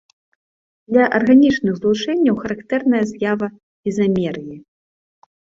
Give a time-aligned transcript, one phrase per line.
[0.93, 3.47] Для арганічных злучэнняў характэрная з'ява
[3.93, 4.57] ізамерыі.